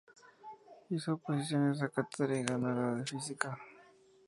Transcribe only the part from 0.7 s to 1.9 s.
Hizo oposiciones a